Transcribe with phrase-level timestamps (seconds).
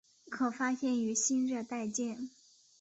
[0.31, 2.17] 可发现于新热带界。